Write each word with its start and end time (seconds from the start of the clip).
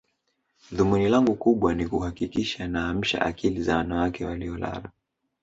Dhumuni 0.71 1.09
langu 1.09 1.35
kubwa 1.35 1.73
ni 1.73 1.87
kuhakikisha 1.87 2.67
naamsha 2.67 3.21
akili 3.21 3.63
za 3.63 3.77
wanawake 3.77 4.25
waliolala 4.25 4.89